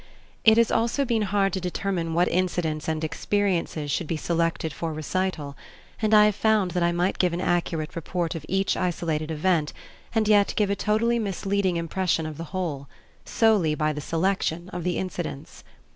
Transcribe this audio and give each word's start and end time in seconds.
It 0.43 0.57
has 0.57 0.71
also 0.71 1.05
been 1.05 1.21
hard 1.21 1.53
to 1.53 1.61
determine 1.61 2.15
what 2.15 2.27
incidents 2.29 2.87
and 2.87 3.03
experiences 3.03 3.91
should 3.91 4.07
be 4.07 4.17
selected 4.17 4.73
for 4.73 4.91
recital, 4.91 5.55
and 6.01 6.11
I 6.11 6.25
have 6.25 6.35
found 6.35 6.71
that 6.71 6.81
I 6.81 6.91
might 6.91 7.19
give 7.19 7.33
an 7.33 7.39
accurate 7.39 7.95
report 7.95 8.33
of 8.33 8.43
each 8.49 8.75
isolated 8.75 9.29
event 9.29 9.73
and 10.15 10.27
yet 10.27 10.55
give 10.57 10.71
a 10.71 10.75
totally 10.75 11.19
misleading 11.19 11.77
impression 11.77 12.25
of 12.25 12.39
the 12.39 12.45
whole, 12.45 12.87
solely 13.25 13.75
by 13.75 13.93
the 13.93 14.01
selection 14.01 14.69
of 14.69 14.83
the 14.83 14.97
incidents. 14.97 15.63